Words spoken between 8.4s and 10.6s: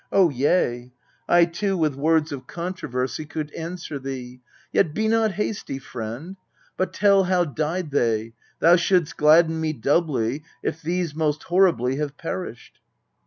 thou shouldst gladden me Doubly,